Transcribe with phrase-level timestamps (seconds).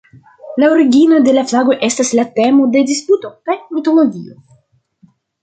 [0.61, 4.41] La originoj de la flago estas la temo de disputo kaj mitologio.